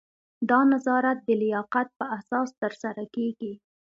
[0.49, 3.53] دا نظارت د لیاقت په اساس ترسره کیږي.